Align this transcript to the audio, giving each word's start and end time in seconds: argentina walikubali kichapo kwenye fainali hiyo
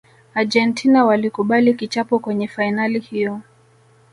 argentina 0.33 1.05
walikubali 1.05 1.73
kichapo 1.73 2.19
kwenye 2.19 2.47
fainali 2.47 2.99
hiyo 2.99 3.41